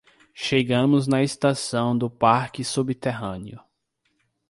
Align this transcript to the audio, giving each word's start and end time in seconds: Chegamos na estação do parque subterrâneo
Chegamos 0.33 1.05
na 1.05 1.21
estação 1.21 1.95
do 1.95 2.09
parque 2.09 2.63
subterrâneo 2.63 3.63